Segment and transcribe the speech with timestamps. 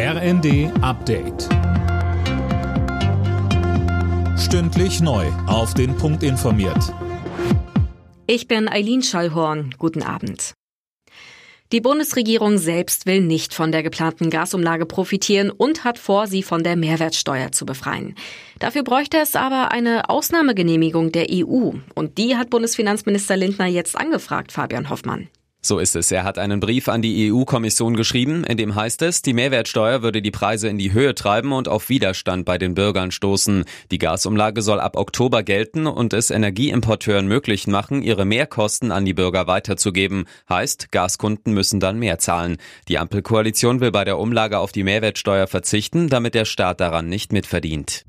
[0.00, 1.48] RND Update.
[4.38, 5.26] Stündlich neu.
[5.48, 6.94] Auf den Punkt informiert.
[8.28, 9.74] Ich bin Eileen Schallhorn.
[9.76, 10.54] Guten Abend.
[11.72, 16.62] Die Bundesregierung selbst will nicht von der geplanten Gasumlage profitieren und hat vor, sie von
[16.62, 18.14] der Mehrwertsteuer zu befreien.
[18.60, 21.72] Dafür bräuchte es aber eine Ausnahmegenehmigung der EU.
[21.96, 25.26] Und die hat Bundesfinanzminister Lindner jetzt angefragt, Fabian Hoffmann.
[25.60, 26.12] So ist es.
[26.12, 30.22] Er hat einen Brief an die EU-Kommission geschrieben, in dem heißt es, die Mehrwertsteuer würde
[30.22, 33.64] die Preise in die Höhe treiben und auf Widerstand bei den Bürgern stoßen.
[33.90, 39.14] Die Gasumlage soll ab Oktober gelten und es Energieimporteuren möglich machen, ihre Mehrkosten an die
[39.14, 40.26] Bürger weiterzugeben.
[40.48, 42.58] Heißt, Gaskunden müssen dann mehr zahlen.
[42.86, 47.32] Die Ampelkoalition will bei der Umlage auf die Mehrwertsteuer verzichten, damit der Staat daran nicht
[47.32, 48.04] mitverdient.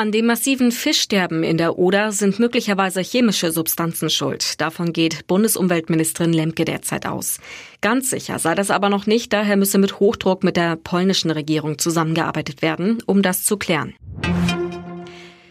[0.00, 4.58] An dem massiven Fischsterben in der Oder sind möglicherweise chemische Substanzen schuld.
[4.58, 7.38] Davon geht Bundesumweltministerin Lemke derzeit aus.
[7.82, 11.78] Ganz sicher sei das aber noch nicht, daher müsse mit Hochdruck mit der polnischen Regierung
[11.78, 13.92] zusammengearbeitet werden, um das zu klären.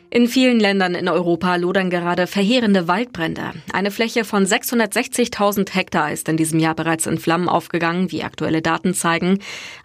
[0.10, 3.52] In vielen Ländern in Europa lodern gerade verheerende Waldbrände.
[3.72, 8.64] Eine Fläche von 660.000 Hektar ist in diesem Jahr bereits in Flammen aufgegangen, wie aktuelle
[8.64, 9.38] Daten zeigen.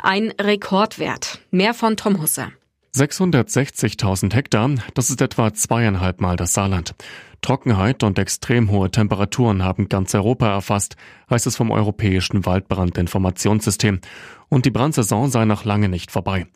[0.03, 1.41] Ein Rekordwert.
[1.51, 2.51] Mehr von Tom Husse.
[2.95, 6.95] 660.000 Hektar, das ist etwa zweieinhalb Mal das Saarland.
[7.42, 10.97] Trockenheit und extrem hohe Temperaturen haben ganz Europa erfasst,
[11.28, 14.00] heißt es vom Europäischen Waldbrandinformationssystem.
[14.48, 16.47] Und die Brandsaison sei noch lange nicht vorbei.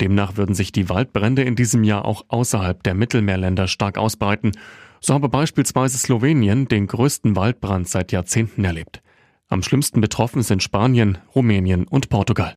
[0.00, 4.52] Demnach würden sich die Waldbrände in diesem Jahr auch außerhalb der Mittelmeerländer stark ausbreiten.
[5.00, 9.02] So habe beispielsweise Slowenien den größten Waldbrand seit Jahrzehnten erlebt.
[9.48, 12.56] Am schlimmsten betroffen sind Spanien, Rumänien und Portugal.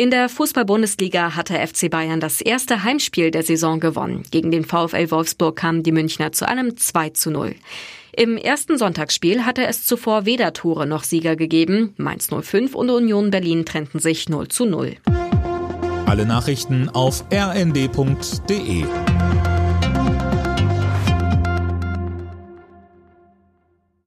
[0.00, 4.22] In der Fußball-Bundesliga hatte FC Bayern das erste Heimspiel der Saison gewonnen.
[4.30, 7.56] Gegen den VfL Wolfsburg kamen die Münchner zu einem 2 zu 0.
[8.16, 11.94] Im ersten Sonntagsspiel hatte es zuvor weder Tore noch Sieger gegeben.
[11.96, 14.94] Mainz 05 und Union Berlin trennten sich 0 zu 0.
[16.06, 18.84] Alle Nachrichten auf rnd.de